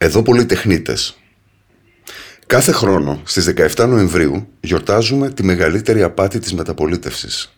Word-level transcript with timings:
Εδώ 0.00 0.22
πολυτεχνίτες. 0.22 1.16
Κάθε 2.46 2.72
χρόνο 2.72 3.20
στις 3.24 3.44
17 3.76 3.86
Νοεμβρίου 3.88 4.48
γιορτάζουμε 4.60 5.30
τη 5.30 5.44
μεγαλύτερη 5.44 6.02
απάτη 6.02 6.38
της 6.38 6.54
μεταπολίτευσης. 6.54 7.52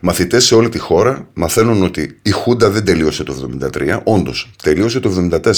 Μαθητές 0.00 0.44
σε 0.44 0.54
όλη 0.54 0.68
τη 0.68 0.78
χώρα 0.78 1.28
μαθαίνουν 1.34 1.82
ότι 1.82 2.18
η 2.22 2.30
Χούντα 2.30 2.70
δεν 2.70 2.84
τελείωσε 2.84 3.22
το 3.24 3.58
73, 3.74 4.00
όντως 4.04 4.50
τελείωσε 4.62 5.00
το 5.00 5.30
74, 5.32 5.50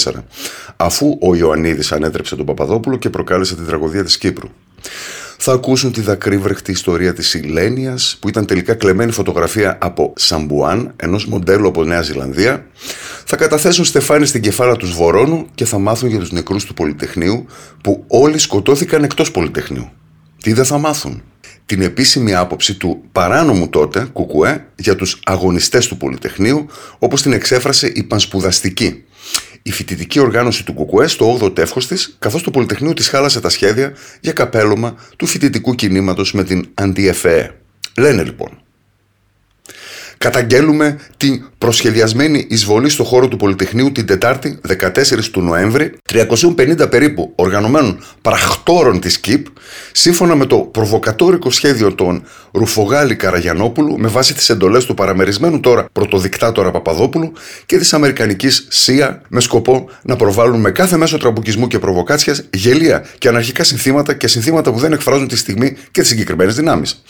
αφού 0.77 1.17
ο 1.21 1.35
Ιωαννίδης 1.35 1.91
ανέτρεψε 1.91 2.35
τον 2.35 2.45
Παπαδόπουλο 2.45 2.97
και 2.97 3.09
προκάλεσε 3.09 3.55
την 3.55 3.65
τραγωδία 3.65 4.03
της 4.03 4.17
Κύπρου 4.17 4.49
θα 5.41 5.51
ακούσουν 5.51 5.91
τη 5.91 6.01
δακρύβρεχτη 6.01 6.71
ιστορία 6.71 7.13
της 7.13 7.33
Ηλένιας 7.33 8.17
που 8.21 8.29
ήταν 8.29 8.45
τελικά 8.45 8.73
κλεμμένη 8.73 9.11
φωτογραφία 9.11 9.77
από 9.81 10.13
Σαμπουάν, 10.15 10.93
ενός 10.95 11.25
μοντέλου 11.25 11.67
από 11.67 11.83
Νέα 11.83 12.01
Ζηλανδία. 12.01 12.65
Θα 13.25 13.35
καταθέσουν 13.35 13.85
στεφάνι 13.85 14.25
στην 14.25 14.41
κεφάλα 14.41 14.75
τους 14.75 14.93
Βορώνου 14.93 15.47
και 15.55 15.65
θα 15.65 15.79
μάθουν 15.79 16.09
για 16.09 16.19
τους 16.19 16.31
νεκρούς 16.31 16.65
του 16.65 16.73
Πολυτεχνείου 16.73 17.45
που 17.83 18.03
όλοι 18.07 18.37
σκοτώθηκαν 18.37 19.03
εκτός 19.03 19.31
Πολυτεχνείου. 19.31 19.89
Τι 20.43 20.53
δεν 20.53 20.65
θα 20.65 20.77
μάθουν; 20.77 21.23
Την 21.65 21.81
επίσημη 21.81 22.35
άποψη 22.35 22.75
του 22.75 23.01
παράνομου 23.11 23.69
τότε 23.69 24.09
Κουκουέ 24.13 24.65
για 24.75 24.95
τους 24.95 25.19
αγωνιστές 25.25 25.87
του 25.87 25.97
Πολυτεχνείου 25.97 26.65
όπως 26.99 27.21
την 27.21 27.33
εξέφρασε 27.33 27.91
η 27.95 28.03
πανσπουδαστική 28.03 29.03
η 29.61 29.71
φοιτητική 29.71 30.19
οργάνωση 30.19 30.65
του 30.65 30.73
Κουκουέ 30.73 31.07
στο 31.07 31.39
8ο 31.41 31.55
τεύχος 31.55 31.87
της, 31.87 32.15
καθώς 32.19 32.43
το 32.43 32.51
Πολυτεχνείο 32.51 32.93
της 32.93 33.07
χάλασε 33.07 33.39
τα 33.41 33.49
σχέδια 33.49 33.93
για 34.19 34.33
καπέλωμα 34.33 34.95
του 35.17 35.25
φοιτητικού 35.25 35.75
κινήματος 35.75 36.33
με 36.33 36.43
την 36.43 36.69
Αντιεφέ. 36.73 37.55
Λένε 37.97 38.23
λοιπόν. 38.23 38.61
Καταγγέλουμε 40.19 40.99
την 41.17 41.43
προσχεδιασμένη 41.57 42.45
εισβολή 42.49 42.89
στο 42.89 43.03
χώρο 43.03 43.27
του 43.27 43.37
Πολυτεχνείου 43.37 43.91
την 43.91 44.05
Τετάρτη 44.05 44.59
14 44.67 44.89
του 45.31 45.41
Νοέμβρη 45.41 45.93
350 46.13 46.89
περίπου 46.89 47.33
οργανωμένων 47.35 48.03
πραχτόρων 48.21 48.99
της 48.99 49.19
ΚΥΠ 49.19 49.47
σύμφωνα 49.91 50.35
με 50.35 50.45
το 50.45 50.57
προβοκατόρικο 50.57 51.51
σχέδιο 51.51 51.95
των 51.95 52.23
Ρουφογάλη 52.51 53.15
Καραγιαννόπουλου 53.15 53.97
με 53.99 54.07
βάση 54.07 54.33
τις 54.33 54.49
εντολές 54.49 54.85
του 54.85 54.93
παραμερισμένου 54.93 55.59
τώρα 55.59 55.85
πρωτοδικτάτορα 55.91 56.71
Παπαδόπουλου 56.71 57.31
και 57.65 57.77
της 57.77 57.93
Αμερικανικής 57.93 58.67
CIA 58.69 59.21
με 59.27 59.39
σκοπό 59.39 59.89
να 60.01 60.15
προβάλλουν 60.15 60.59
με 60.59 60.71
κάθε 60.71 60.97
μέσο 60.97 61.17
τραμπουκισμού 61.17 61.67
και 61.67 61.79
προβοκάτσιας 61.79 62.43
γελοία 62.53 63.05
και 63.17 63.27
αναρχικά 63.27 63.63
συνθήματα 63.63 64.13
και 64.13 64.27
συνθήματα 64.27 64.71
που 64.71 64.79
δεν 64.79 64.93
εκφράζουν 64.93 65.27
τη 65.27 65.37
στιγμή 65.37 65.75
και 65.91 66.01
τις 66.01 66.09
συγκεκριμένες 66.09 66.55
δυνάμεις. 66.55 67.03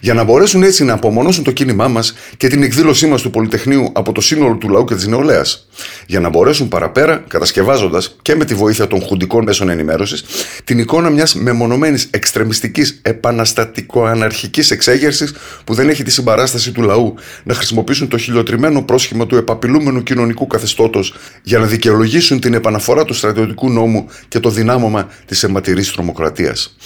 Για 0.00 0.14
να 0.14 0.24
μπορέσουν 0.24 0.62
έτσι 0.62 0.84
να 0.84 0.92
απομονώσουν 0.92 1.44
το 1.44 1.50
κίνημά 1.50 1.88
μας 1.88 2.14
και 2.36 2.48
την 2.56 2.64
εκδήλωσή 2.64 3.06
μας 3.06 3.22
του 3.22 3.30
Πολυτεχνείου 3.30 3.90
από 3.92 4.12
το 4.12 4.20
σύνολο 4.20 4.54
του 4.54 4.68
λαού 4.68 4.84
και 4.84 4.94
της 4.94 5.06
νεολαίας. 5.06 5.65
Για 6.06 6.20
να 6.20 6.28
μπορέσουν 6.28 6.68
παραπέρα, 6.68 7.24
κατασκευάζοντας 7.28 8.16
και 8.22 8.34
με 8.34 8.44
τη 8.44 8.54
βοήθεια 8.54 8.86
των 8.86 9.00
χουντικών 9.00 9.44
μέσων 9.44 9.68
ενημέρωσης, 9.68 10.24
την 10.64 10.78
εικόνα 10.78 11.10
μιας 11.10 11.34
μεμονωμένης 11.34 12.08
εξτρεμιστικής 12.10 12.98
επαναστατικο-αναρχικής 13.02 14.70
εξέγερσης 14.70 15.34
που 15.64 15.74
δεν 15.74 15.88
έχει 15.88 16.02
τη 16.02 16.10
συμπαράσταση 16.10 16.72
του 16.72 16.82
λαού 16.82 17.14
να 17.44 17.54
χρησιμοποιήσουν 17.54 18.08
το 18.08 18.18
χιλιοτριμμένο 18.18 18.82
πρόσχημα 18.82 19.26
του 19.26 19.36
επαπειλούμενου 19.36 20.02
κοινωνικού 20.02 20.46
καθεστώτος 20.46 21.14
για 21.42 21.58
να 21.58 21.66
δικαιολογήσουν 21.66 22.40
την 22.40 22.54
επαναφορά 22.54 23.04
του 23.04 23.14
στρατιωτικού 23.14 23.70
νόμου 23.70 24.06
και 24.28 24.40
το 24.40 24.50
δυνάμωμα 24.50 25.08
της 25.26 25.42
αιματηρής 25.42 25.92
τρομοκρατίας. 25.92 26.76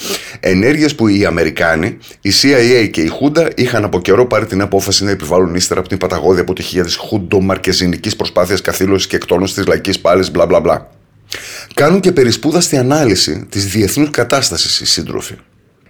Ενέργειες 0.41 0.94
που 0.94 1.08
οι 1.08 1.25
Αμερικάνοι, 1.25 1.98
η 2.20 2.30
CIA 2.42 2.88
και 2.91 3.00
η 3.00 3.06
Χούντα 3.08 3.48
είχαν 3.56 3.84
από 3.84 4.00
καιρό 4.00 4.27
πάρει 4.27 4.47
την 4.47 4.60
απόφαση 4.60 5.04
να 5.04 5.10
επιβάλλουν 5.10 5.54
ύστερα 5.54 5.80
από 5.80 5.88
την 5.88 5.98
παταγώδη 5.98 6.41
αποτυχία 6.41 6.84
της 6.84 6.97
χουντομαρκεζινικής 6.97 8.16
προσπάθειας 8.16 8.60
καθήλωση 8.80 9.08
και 9.08 9.16
εκτόνωση 9.16 9.54
της 9.54 9.66
λαϊκής 9.66 10.00
πάλης, 10.00 10.30
μπλα 10.30 10.46
μπλα 10.46 10.60
μπλα. 10.60 10.90
Κάνουν 11.74 12.00
και 12.00 12.12
περισπούδαστη 12.12 12.76
ανάλυση 12.76 13.46
της 13.48 13.66
διεθνούς 13.66 14.10
κατάστασης 14.10 14.80
οι 14.80 14.86
σύντροφοι. 14.86 15.34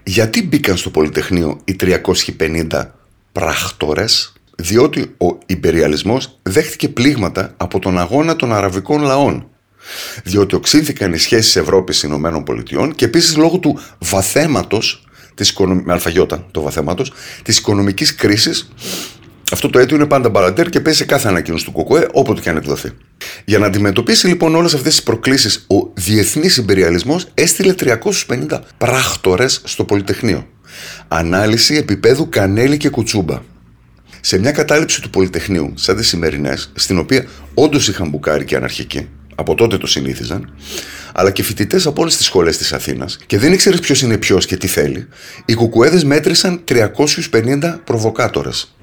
Γιατί 0.03 0.43
μπήκαν 0.43 0.77
στο 0.77 0.91
Πολυτεχνείο 0.91 1.61
οι 1.65 1.77
350 1.81 2.95
πράκτορε, 3.33 4.05
διότι 4.57 5.01
ο 5.01 5.39
υπεριαλισμός 5.47 6.39
δέχτηκε 6.43 6.89
πλήγματα 6.89 7.55
από 7.57 7.79
τον 7.79 7.99
αγώνα 7.99 8.37
των 8.37 8.53
αραβικών 8.53 9.03
λαών. 9.03 9.49
Διότι 10.25 10.55
οξύνθηκαν 10.55 11.13
οι 11.13 11.19
σχέσεις 11.19 11.57
Ευρώπη-Ηνωμένων 11.57 12.45
Πολιτειών 12.45 12.95
και 12.95 13.05
επίσης 13.05 13.37
λόγω 13.37 13.59
του 13.59 13.79
βαθαίματος 13.99 15.05
της, 15.35 15.57
με 15.59 15.93
άλφα 15.93 16.20
γιώτα 16.20 16.47
το 16.51 16.61
βαθαίματος, 16.61 17.13
της 17.43 17.59
οικονομικής 17.59 18.15
κρίσης 18.15 18.69
αυτό 19.53 19.71
το 19.71 19.79
αίτιο 19.79 19.97
είναι 19.97 20.07
πάντα 20.07 20.29
μπαλαντέρ 20.29 20.69
και 20.69 20.81
παίζει 20.81 20.99
σε 20.99 21.05
κάθε 21.05 21.29
ανακοίνωση 21.29 21.65
του 21.65 21.73
ΚΚΕ 21.73 22.07
όποτε 22.13 22.41
και 22.41 22.51
αν 22.51 22.57
εκδοθεί. 22.57 22.91
Για 23.45 23.59
να 23.59 23.67
αντιμετωπίσει 23.67 24.27
λοιπόν 24.27 24.55
όλες 24.55 24.75
αυτές 24.75 24.95
τις 24.95 25.03
προκλήσεις, 25.03 25.65
ο 25.69 25.91
διεθνής 25.95 26.57
ιμπεριαλισμός 26.57 27.27
έστειλε 27.35 27.75
350 27.79 28.61
πράκτορες 28.79 29.61
στο 29.65 29.85
Πολυτεχνείο. 29.85 30.47
Ανάλυση 31.09 31.75
επιπέδου 31.75 32.29
Κανέλλη 32.29 32.77
και 32.77 32.89
Κουτσούμπα. 32.89 33.43
Σε 34.21 34.39
μια 34.39 34.53
κατάληψη 34.53 35.03
του 35.03 35.11
Πολυτεχνείου, 35.11 35.73
σαν 35.77 35.97
τις 35.97 36.09
σημερινές, 36.09 36.73
στην 36.75 36.99
οποία 36.99 37.27
όντως 37.55 37.89
είχαν 37.89 38.09
μπουκάρει 38.09 38.45
και 38.45 38.57
αναρχικοί, 38.57 39.09
από 39.35 39.55
τότε 39.55 39.79
το 39.79 39.87
συνήθιζαν, 39.87 40.55
αλλά 41.13 41.31
και 41.31 41.43
φοιτητές 41.43 41.87
από 41.87 42.03
όλες 42.03 42.17
τις 42.17 42.27
σχολές 42.27 42.57
της 42.57 42.73
Αθήνας, 42.73 43.19
και 43.27 43.39
δεν 43.39 43.53
ήξερες 43.53 43.81
ποιος 43.81 44.03
είναι 44.03 44.19
ποιος 44.19 44.47
και 44.47 44.57
τι 44.57 44.67
θέλει, 44.67 45.07
οι 45.45 45.55
κουκουέδες 45.55 46.05
μέτρησαν 46.05 46.61
350 46.65 47.81
προβοκάτορες. 47.85 48.75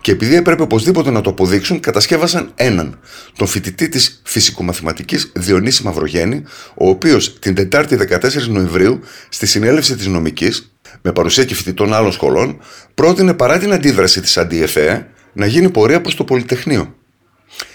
Και 0.00 0.12
επειδή 0.12 0.34
έπρεπε 0.34 0.62
οπωσδήποτε 0.62 1.10
να 1.10 1.20
το 1.20 1.30
αποδείξουν, 1.30 1.80
κατασκεύασαν 1.80 2.52
έναν, 2.54 2.98
τον 3.36 3.46
φοιτητή 3.46 3.88
της 3.88 4.20
φυσικομαθηματικής 4.24 5.32
Διονύση 5.34 5.82
Μαυρογέννη, 5.82 6.42
ο 6.74 6.88
οποίος 6.88 7.38
την 7.38 7.54
Τετάρτη 7.54 7.96
14 8.10 8.48
Νοεμβρίου, 8.48 9.00
στη 9.28 9.46
συνέλευση 9.46 9.96
της 9.96 10.06
νομικής, 10.06 10.74
με 11.02 11.12
παρουσία 11.12 11.44
και 11.44 11.54
φοιτητών 11.54 11.94
άλλων 11.94 12.12
σχολών, 12.12 12.58
πρότεινε 12.94 13.34
παρά 13.34 13.58
την 13.58 13.72
αντίδραση 13.72 14.20
της 14.20 14.36
Αντιεφέ 14.36 15.06
να 15.32 15.46
γίνει 15.46 15.70
πορεία 15.70 16.00
προς 16.00 16.14
το 16.14 16.24
Πολυτεχνείο. 16.24 16.94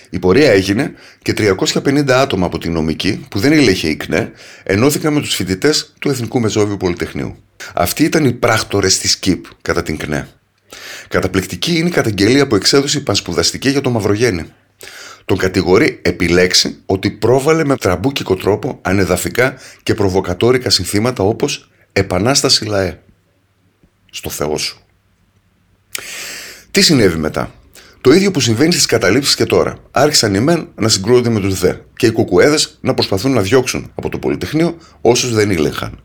Η 0.09 0.19
πορεία 0.19 0.51
έγινε 0.51 0.93
και 1.21 1.33
350 1.37 2.09
άτομα 2.09 2.45
από 2.45 2.57
την 2.57 2.71
νομική, 2.71 3.25
που 3.29 3.39
δεν 3.39 3.51
ήλεγχε 3.51 3.89
η 3.89 3.95
ΚΝΕ, 3.95 4.31
ενώθηκαν 4.63 5.13
με 5.13 5.21
τους 5.21 5.35
φοιτητές 5.35 5.93
του 5.99 6.09
Εθνικού 6.09 6.39
Μετσόβιου 6.39 6.77
Πολυτεχνείου. 6.77 7.35
Αυτοί 7.73 8.03
ήταν 8.03 8.25
οι 8.25 8.33
πράκτορες 8.33 8.97
της 8.97 9.17
ΚΥΠ 9.17 9.45
κατά 9.61 9.83
την 9.83 9.97
ΚΝΕ. 9.97 10.27
Καταπληκτική 11.07 11.77
είναι 11.77 11.87
η 11.87 11.91
καταγγελία 11.91 12.47
που 12.47 12.55
εξέδωσε 12.55 12.97
η 12.97 13.01
Πανσπουδαστική 13.01 13.69
για 13.69 13.81
το 13.81 13.89
Μαυρογέννη. 13.89 14.45
Τον 15.25 15.37
κατηγορεί 15.37 15.99
επί 16.01 16.30
λέξει 16.30 16.77
ότι 16.85 17.09
πρόβαλε 17.11 17.65
με 17.65 17.75
τραμπούκικο 17.75 18.35
τρόπο 18.35 18.79
ανεδαφικά 18.81 19.55
και 19.83 19.93
προβοκατόρικα 19.93 20.69
συνθήματα 20.69 21.23
όπως 21.23 21.69
«Επανάσταση 21.93 22.65
λαέ». 22.65 22.99
Στο 24.11 24.29
Θεό 24.29 24.57
σου. 24.57 24.79
Τι 26.71 26.81
συνέβη 26.81 27.17
μετά; 27.17 27.53
Το 28.01 28.11
ίδιο 28.11 28.31
που 28.31 28.39
συμβαίνει 28.39 28.71
στις 28.71 28.85
καταλήψεις 28.85 29.35
και 29.35 29.45
τώρα. 29.45 29.77
Άρχισαν 29.91 30.33
οι 30.33 30.39
μεν 30.39 30.67
να 30.75 30.87
συγκρούονται 30.87 31.29
με 31.29 31.39
τους 31.39 31.59
δε 31.59 31.73
και 31.95 32.05
οι 32.05 32.11
κουκουέδες 32.11 32.77
να 32.81 32.93
προσπαθούν 32.93 33.33
να 33.33 33.41
διώξουν 33.41 33.91
από 33.95 34.09
το 34.09 34.19
Πολυτεχνείο 34.19 34.77
όσους 35.01 35.33
δεν 35.33 35.51
ήλεγχαν. 35.51 35.99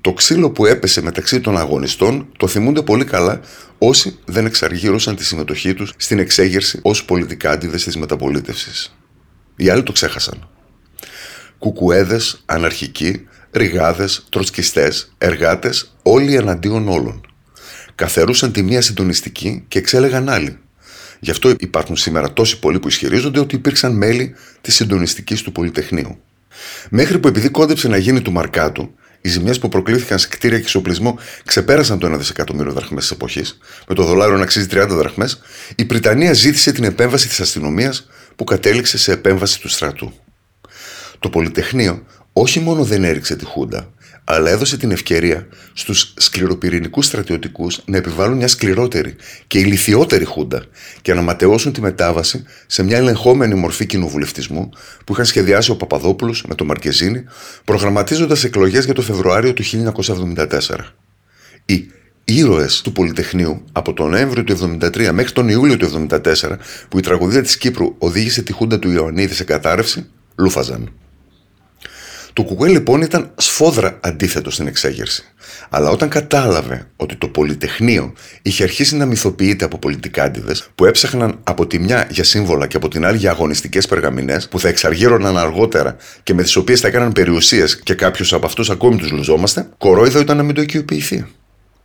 Το 0.00 0.12
ξύλο 0.12 0.50
που 0.50 0.66
έπεσε 0.66 1.02
μεταξύ 1.02 1.40
των 1.40 1.58
αγωνιστών 1.58 2.28
το 2.36 2.46
θυμούνται 2.46 2.82
πολύ 2.82 3.04
καλά 3.04 3.40
όσοι 3.78 4.18
δεν 4.24 4.46
εξαργύρωσαν 4.46 5.16
τη 5.16 5.24
συμμετοχή 5.24 5.74
τους 5.74 5.92
στην 5.96 6.18
εξέγερση 6.18 6.78
ως 6.82 7.04
πολιτικά 7.04 7.50
αντίδεση 7.50 7.84
της 7.84 7.96
μεταπολίτευσης. 7.96 8.96
Οι 9.56 9.68
άλλοι 9.68 9.82
το 9.82 9.92
ξέχασαν. 9.92 10.48
Κουκουέδες, 11.58 12.42
αναρχικοί, 12.46 13.26
ριγάδες, 13.50 14.26
τροτσκιστές, 14.28 15.12
εργάτες, 15.18 15.96
όλοι 16.02 16.34
εναντίον 16.34 16.88
όλων. 16.88 17.20
Καθερούσαν 17.94 18.52
τη 18.52 18.62
μία 18.62 18.82
συντονιστική 18.82 19.64
και 19.68 19.78
εξέλεγαν 19.78 20.28
άλλοι. 20.28 20.58
Γι' 21.20 21.30
αυτό 21.30 21.54
υπάρχουν 21.58 21.96
σήμερα 21.96 22.32
τόσοι 22.32 22.58
πολλοί 22.58 22.78
που 22.78 22.88
ισχυρίζονται 22.88 23.40
ότι 23.40 23.54
υπήρξαν 23.54 23.96
μέλη 23.96 24.34
της 24.60 24.74
συντονιστικής 24.74 25.42
του 25.42 25.52
Πολυτεχνείου. 25.52 26.20
Μέχρι 26.90 27.18
που 27.18 27.28
επειδή 27.28 27.48
κόντεψε 27.48 27.88
να 27.88 27.96
γίνει 27.96 28.20
του 28.20 28.32
Μαρκάτου, 28.32 28.94
οι 29.20 29.28
ζημιές 29.28 29.58
που 29.58 29.68
προκλήθηκαν 29.68 30.18
σε 30.18 30.28
κτίρια 30.28 30.56
και 30.56 30.62
εξοπλισμό 30.62 31.18
ξεπέρασαν 31.44 31.98
το 31.98 32.14
1 32.14 32.18
δισεκατομμύριο 32.18 32.72
δραχμές 32.72 33.02
της 33.02 33.12
εποχής, 33.12 33.58
με 33.88 33.94
το 33.94 34.04
δολάριο 34.04 34.36
να 34.36 34.42
αξίζει 34.42 34.66
30 34.70 34.86
δραχμές, 34.88 35.40
η 35.74 35.84
Βρυτανία 35.84 36.32
ζήτησε 36.32 36.72
την 36.72 36.84
επέμβαση 36.84 37.28
της 37.28 37.40
αστυνομίας 37.40 38.08
που 38.36 38.44
κατέληξε 38.44 38.98
σε 38.98 39.12
επέμβαση 39.12 39.60
του 39.60 39.68
στρατού. 39.68 40.12
Το 41.18 41.30
Πολυτεχνείο 41.30 42.02
όχι 42.32 42.60
μόνο 42.60 42.84
δεν 42.84 43.04
έριξε 43.04 43.36
τη 43.36 43.44
Χούντα, 43.44 43.92
αλλά 44.24 44.50
έδωσε 44.50 44.76
την 44.76 44.90
ευκαιρία 44.90 45.46
στους 45.72 46.14
σκληροπυρηνικούς 46.16 47.06
στρατιωτικούς 47.06 47.80
να 47.84 47.96
επιβάλλουν 47.96 48.36
μια 48.36 48.48
σκληρότερη 48.48 49.16
και 49.46 49.58
ηλικιότερη 49.58 50.24
χούντα 50.24 50.64
και 51.02 51.14
να 51.14 51.22
ματαιώσουν 51.22 51.72
τη 51.72 51.80
μετάβαση 51.80 52.44
σε 52.66 52.82
μια 52.82 52.96
ελεγχόμενη 52.96 53.54
μορφή 53.54 53.86
κοινοβουλευτισμού 53.86 54.68
που 55.04 55.12
είχαν 55.12 55.24
σχεδιάσει 55.24 55.70
ο 55.70 55.76
Παπαδόπουλος 55.76 56.44
με 56.48 56.54
τον 56.54 56.66
Μαρκεζίνη, 56.66 57.24
προγραμματίζοντας 57.64 58.44
εκλογές 58.44 58.84
για 58.84 58.94
το 58.94 59.02
Φεβρουάριο 59.02 59.52
του 59.52 59.62
1974. 59.62 60.46
Οι 61.64 61.90
ήρωες 62.24 62.80
του 62.80 62.92
Πολυτεχνείου 62.92 63.64
από 63.72 63.92
τον 63.92 64.10
Νοέμβριο 64.10 64.44
του 64.44 64.78
1973 64.82 65.10
μέχρι 65.12 65.32
τον 65.32 65.48
Ιούλιο 65.48 65.76
του 65.76 66.06
1974, 66.10 66.56
που 66.88 66.98
η 66.98 67.00
τραγωδία 67.02 67.42
της 67.42 67.56
Κύπρου 67.56 67.94
οδήγησε 67.98 68.42
τη 68.42 68.52
χούντα 68.52 68.78
του 68.78 68.90
Ιωαννίδη 68.90 69.34
σε 69.34 69.44
κατάρρευση, 69.44 70.06
λούφαζαν. 70.36 70.92
Το 72.32 72.42
Κουκουέ 72.42 72.68
λοιπόν 72.68 73.02
ήταν 73.02 73.30
σφόδρα 73.36 73.98
αντίθετο 74.00 74.50
στην 74.50 74.66
εξέγερση. 74.66 75.24
Αλλά 75.68 75.90
όταν 75.90 76.08
κατάλαβε 76.08 76.86
ότι 76.96 77.16
το 77.16 77.28
Πολυτεχνείο 77.28 78.12
είχε 78.42 78.62
αρχίσει 78.62 78.96
να 78.96 79.06
μυθοποιείται 79.06 79.64
από 79.64 79.78
πολιτικάντιδε 79.78 80.54
που 80.74 80.84
έψαχναν 80.84 81.40
από 81.44 81.66
τη 81.66 81.78
μια 81.78 82.06
για 82.10 82.24
σύμβολα 82.24 82.66
και 82.66 82.76
από 82.76 82.88
την 82.88 83.04
άλλη 83.04 83.16
για 83.16 83.30
αγωνιστικές 83.30 83.86
περγαμηνές 83.86 84.48
που 84.48 84.60
θα 84.60 84.68
εξαργύρωναν 84.68 85.38
αργότερα 85.38 85.96
και 86.22 86.34
με 86.34 86.42
τις 86.42 86.56
οποίες 86.56 86.80
θα 86.80 86.88
έκαναν 86.88 87.12
περιουσίες 87.12 87.78
και 87.78 87.94
κάποιου 87.94 88.36
από 88.36 88.46
αυτούς 88.46 88.70
ακόμη 88.70 88.96
τους 88.96 89.10
λουζόμαστε, 89.10 89.68
κορόιδο 89.78 90.20
ήταν 90.20 90.36
να 90.36 90.42
μην 90.42 90.54
το 90.54 90.60
οικειοποιηθεί. 90.60 91.26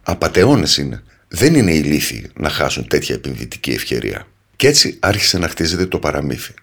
Απαταιώνε 0.04 0.68
είναι. 0.80 1.04
Δεν 1.28 1.56
είναι 1.56 1.74
ηλίθιοι 1.74 2.32
να 2.36 2.50
χάσουν 2.50 2.88
τέτοια 2.88 3.16
επενδυτική 3.16 3.72
ευκαιρία. 3.72 4.28
Και 4.56 4.68
έτσι 4.68 4.98
άρχισε 5.00 5.38
να 5.38 5.48
χτίζεται 5.48 5.86
το 5.86 6.00
παραμύθι. 6.00 6.54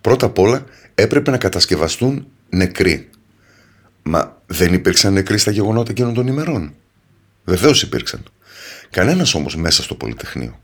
Πρώτα 0.00 0.26
απ' 0.26 0.38
όλα 0.38 0.64
έπρεπε 0.94 1.30
να 1.30 1.36
κατασκευαστούν 1.36 2.26
νεκροί. 2.48 3.08
Μα 4.10 4.42
δεν 4.46 4.72
υπήρξαν 4.72 5.12
νεκροί 5.12 5.38
στα 5.38 5.50
γεγονότα 5.50 5.90
εκείνων 5.90 6.14
των 6.14 6.26
ημερών. 6.26 6.74
Βεβαίως 7.44 7.82
υπήρξαν. 7.82 8.22
Κανένας 8.90 9.34
όμως 9.34 9.56
μέσα 9.56 9.82
στο 9.82 9.94
Πολυτεχνείο. 9.94 10.60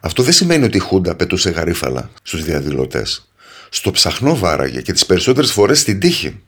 Αυτό 0.00 0.22
δεν 0.22 0.32
σημαίνει 0.32 0.64
ότι 0.64 0.76
η 0.76 0.80
Χούντα 0.80 1.14
πετούσε 1.14 1.50
γαρίφαλα 1.50 2.10
στους 2.22 2.44
διαδηλωτές. 2.44 3.30
Στο 3.68 3.90
ψαχνό 3.90 4.36
βάραγε 4.36 4.80
και 4.80 4.92
τις 4.92 5.06
περισσότερες 5.06 5.52
φορές 5.52 5.80
στην 5.80 6.00
τύχη. 6.00 6.40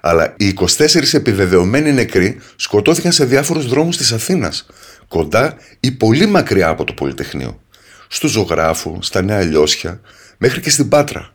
Αλλά 0.00 0.34
οι 0.36 0.46
24 0.46 1.14
επιβεβαιωμένοι 1.14 1.92
νεκροί 1.92 2.40
σκοτώθηκαν 2.56 3.12
σε 3.12 3.24
διάφορους 3.24 3.66
δρόμους 3.66 3.96
της 3.96 4.12
Αθήνας, 4.12 4.66
κοντά 5.08 5.56
ή 5.80 5.90
πολύ 5.90 6.26
μακριά 6.26 6.68
από 6.68 6.84
το 6.84 6.92
Πολυτεχνείο. 6.92 7.60
Στους 8.08 8.30
Ζωγράφους, 8.30 9.06
στα 9.06 9.22
Νέα 9.22 9.40
Λιώσια, 9.40 10.00
μέχρι 10.38 10.60
και 10.60 10.70
στην 10.70 10.88
Πάτρα. 10.88 11.34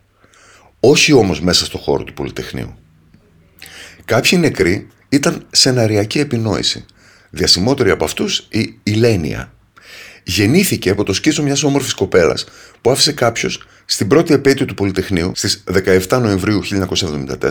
Όχι 0.80 1.12
όμως 1.12 1.40
μέσα 1.40 1.64
στο 1.64 1.78
χώρο 1.78 2.04
του 2.04 2.14
Πολυτεχνείου. 2.14 2.78
Κάποιοι 4.04 4.38
νεκροί 4.42 4.88
ήταν 5.08 5.46
σεναριακή 5.50 6.18
επινόηση. 6.18 6.84
Διασημότεροι 7.30 7.90
από 7.90 8.04
αυτούς 8.04 8.46
η 8.50 8.78
Ηλένια. 8.82 9.52
Γεννήθηκε 10.22 10.90
από 10.90 11.04
το 11.04 11.12
σκίτσο 11.12 11.42
μιας 11.42 11.62
όμορφης 11.62 11.94
κοπέλας 11.94 12.44
που 12.80 12.90
άφησε 12.90 13.12
κάποιος 13.12 13.66
στην 13.84 14.08
πρώτη 14.08 14.32
επέτειο 14.32 14.66
του 14.66 14.74
Πολυτεχνείου 14.74 15.32
στις 15.34 15.64
17 16.08 16.18
Νοεμβρίου 16.20 16.62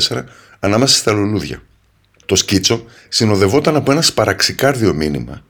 1974 0.09 0.23
ανάμεσα 0.59 0.97
στα 0.97 1.11
λουλούδια. 1.11 1.61
Το 2.25 2.35
σκίτσο 2.35 2.85
συνοδευόταν 3.09 3.75
από 3.75 3.91
ένα 3.91 4.01
σπαραξικάρδιο 4.01 4.93
μήνυμα. 4.93 5.45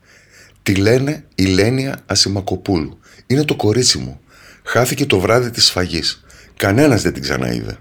Τη 0.62 0.74
λένε 0.74 1.24
Ηλένια 1.34 2.02
Ασημακοπούλου. 2.06 2.98
Είναι 3.26 3.44
το 3.44 3.56
κορίτσι 3.56 3.98
μου. 3.98 4.20
Χάθηκε 4.64 5.06
το 5.06 5.18
βράδυ 5.20 5.50
της 5.50 5.64
σφαγής. 5.64 6.24
Κανένας 6.56 7.02
δεν 7.02 7.12
την 7.12 7.22
ξαναείδε. 7.22 7.78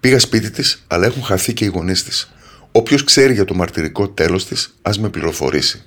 Πήγα 0.00 0.18
σπίτι 0.18 0.50
της, 0.50 0.84
αλλά 0.86 1.06
έχουν 1.06 1.22
χαθεί 1.22 1.52
και 1.52 1.64
οι 1.64 1.68
γονείς 1.68 2.04
της. 2.04 2.30
Όποιος 2.76 3.04
ξέρει 3.04 3.32
για 3.32 3.44
το 3.44 3.54
μαρτυρικό 3.54 4.08
τέλος 4.08 4.46
της, 4.46 4.74
ας 4.82 4.98
με 4.98 5.08
πληροφορήσει. 5.08 5.82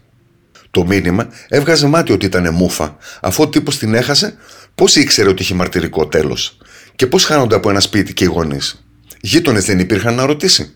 Το 0.72 0.86
μήνυμα 0.86 1.30
έβγαζε 1.48 1.88
μάτι 1.88 2.12
ότι 2.12 2.26
ήταν 2.26 2.54
μούφα, 2.54 2.98
αφού 3.22 3.44
ο 3.44 3.48
τύπος 3.48 3.78
την 3.78 3.94
έχασε, 3.94 4.36
πώς 4.76 4.96
ήξερε 4.96 5.30
ότι 5.30 5.42
είχε 5.42 5.54
μαρτυρικό 5.54 6.08
τέλος. 6.08 6.58
Και 6.96 7.08
πώς 7.08 7.26
χάνονται 7.26 7.56
από 7.56 7.70
ένα 7.70 7.80
σπίτι 7.80 8.14
και 8.14 8.24
οι 8.24 8.28
γονείς. 8.28 8.86
Γείτονες 9.22 9.66
δεν 9.66 9.80
υπήρχαν 9.80 10.16
να 10.16 10.26
ρωτήσει. 10.26 10.74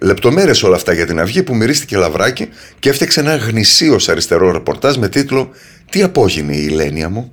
Λεπτομέρειες 0.00 0.62
όλα 0.62 0.76
αυτά 0.76 0.92
για 0.92 1.06
την 1.06 1.20
αυγή 1.20 1.42
που 1.42 1.54
μυρίστηκε 1.54 1.96
λαβράκι 1.96 2.48
και 2.78 2.88
έφτιαξε 2.88 3.20
ένα 3.20 3.36
γνησίο 3.36 3.98
αριστερό 4.06 4.50
ρεπορτάζ 4.50 4.96
με 4.96 5.08
τίτλο 5.08 5.50
Τι 5.90 6.02
απόγεινε 6.02 6.56
η 6.56 6.66
Ηλένια 6.70 7.08
μου 7.08 7.32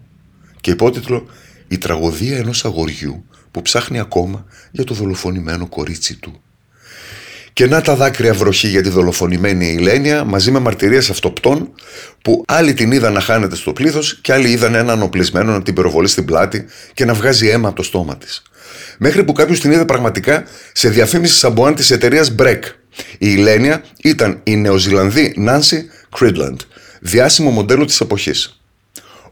και 0.62 0.72
υπότιτλο 0.72 1.30
η 1.68 1.78
τραγωδία 1.78 2.38
ενός 2.38 2.66
αγοριού 2.66 3.26
που 3.52 3.62
ψάχνει 3.62 4.00
ακόμα 4.00 4.46
για 4.72 4.84
το 4.84 4.94
δολοφονημένο 4.94 5.68
κορίτσι 5.68 6.16
του. 6.16 6.42
Και 7.54 7.68
να 7.68 7.82
τα 7.82 7.96
δάκρυα 7.96 8.34
βροχή 8.34 8.68
για 8.68 8.82
τη 8.82 8.90
δολοφονημένη 8.90 9.68
Ηλένια 9.68 10.24
μαζί 10.24 10.52
με 10.52 10.60
μαρτυρίες 10.60 11.10
αυτοπτών 11.10 11.70
που 12.22 12.44
άλλοι 12.48 12.74
την 12.74 12.92
είδαν 12.92 13.14
να 13.14 13.20
χάνεται 13.20 13.56
στο 13.56 13.74
πλήθος 13.74 14.20
και 14.22 14.34
άλλοι 14.34 14.50
είδαν 14.50 14.76
έναν 14.76 15.02
οπλισμένο 15.02 15.52
να 15.52 15.62
την 15.62 15.74
πυροβολεί 15.74 16.08
στην 16.08 16.26
πλάτη 16.26 16.66
και 16.94 17.06
να 17.06 17.14
βγάζει 17.14 17.48
αίμα 17.48 17.68
από 17.68 17.78
το 17.78 17.84
στόμα 17.84 18.18
της. 18.18 18.42
Μέχρι 18.98 19.24
που 19.24 19.34
κάποιος 19.34 19.60
την 19.60 19.72
είδε 19.72 19.86
πραγματικά 19.86 20.44
σε 20.72 20.90
διαφήμιση 20.90 21.36
σαμπουάν 21.36 21.76
της 21.76 21.92
εταιρείας 21.92 22.36
Breck. 22.40 22.60
Η 23.12 23.18
Ηλένια 23.20 23.84
ήταν 24.02 24.40
η 24.44 24.56
Νεοζηλανδή 24.56 25.34
Νάνσι 25.38 25.90
Κρίτλαντ, 26.16 26.60
διάσημο 27.00 27.50
μοντέλο 27.50 27.86
της 27.86 28.02
εποχής. 28.02 28.61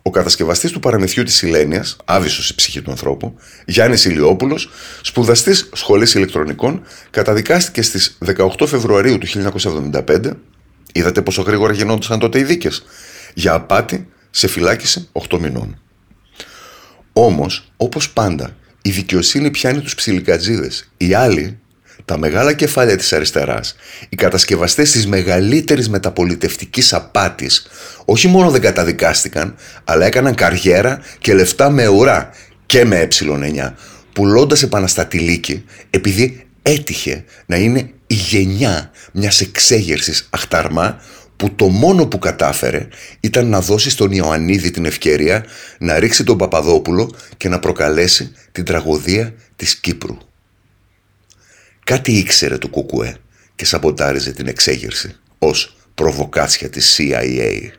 Ο 0.02 0.10
κατασκευαστής 0.10 0.72
του 0.72 0.80
παραμυθιού 0.80 1.24
της 1.24 1.42
Ηλένεια, 1.42 1.86
άβυσο 2.06 2.52
η 2.52 2.56
ψυχή 2.56 2.82
του 2.82 2.92
ανθρώπου, 2.92 3.36
Γιάννης 3.66 4.06
Ηλιόπουλος, 4.06 4.70
σπουδαστής 5.02 5.70
σχολής 5.74 6.14
ηλεκτρονικών, 6.14 6.82
καταδικάστηκε 7.10 7.82
στις 7.82 8.18
18 8.26 8.68
Φεβρουαρίου 8.68 9.18
του 9.18 9.28
1975. 9.28 10.32
Είδατε 10.94 11.22
πόσο 11.22 11.42
γρήγορα 11.42 11.74
γινόντουσαν 11.74 12.20
τότε 12.20 12.40
οι 12.40 12.44
δίκες; 12.44 12.84
Για 13.34 13.54
απάτη 13.54 14.08
σε 14.30 14.48
φυλάκιση 14.48 15.10
8 15.12 15.40
μηνών. 15.40 15.82
Όμως, 17.14 17.72
όπως 17.78 18.10
πάντα, 18.10 18.56
η 18.82 18.90
δικαιοσύνη 18.90 19.52
πιάνει 19.52 19.82
τους 19.82 19.96
ψιλικατζίδες. 19.96 20.90
Οι 20.98 21.14
άλλοι 21.14 21.60
τα 22.06 22.18
μεγάλα 22.18 22.54
κεφάλια 22.54 22.98
της 22.98 23.14
αριστεράς, 23.14 23.76
οι 24.10 24.16
κατασκευαστές 24.16 24.92
της 24.92 25.08
μεγαλύτερης 25.08 25.90
μεταπολιτευτικής 25.90 26.94
απάτης, 26.94 27.68
όχι 28.06 28.28
μόνο 28.28 28.50
δεν 28.50 28.62
καταδικάστηκαν, 28.62 29.56
αλλά 29.84 30.06
έκαναν 30.06 30.36
καριέρα 30.36 31.02
και 31.20 31.34
λεφτά 31.34 31.70
με 31.70 31.88
ουρά 31.88 32.30
και 32.66 32.86
με 32.86 33.08
ε9, 33.12 33.74
πουλώντας 34.14 34.64
επαναστατηλίκη 34.64 35.66
επειδή 35.90 36.46
έτυχε 36.62 37.24
να 37.46 37.56
είναι 37.56 37.90
η 38.08 38.14
γενιά 38.14 38.92
μιας 39.12 39.42
εξέγερσης 39.42 40.28
αχταρμά 40.30 41.02
που 41.36 41.56
το 41.56 41.68
μόνο 41.68 42.08
που 42.08 42.20
κατάφερε 42.20 42.88
ήταν 43.20 43.48
να 43.48 43.62
δώσει 43.62 43.90
στον 43.90 44.12
Ιωαννίδη 44.12 44.72
την 44.72 44.86
ευκαιρία 44.86 45.46
να 45.80 46.00
ρίξει 46.00 46.24
τον 46.24 46.38
Παπαδόπουλο 46.38 47.16
και 47.38 47.50
να 47.50 47.60
προκαλέσει 47.60 48.32
την 48.52 48.66
τραγωδία 48.66 49.34
της 49.56 49.76
Κύπρου. 49.76 50.18
Κάτι 51.90 52.12
ήξερε 52.12 52.58
το 52.58 52.68
Κουκουέ 52.68 53.18
και 53.56 53.66
σαμποτάριζε 53.66 54.32
την 54.32 54.48
εξέγερση 54.48 55.16
ως 55.40 55.78
προβοκάτσια 55.96 56.70
της 56.70 56.98
CIA. 56.98 57.70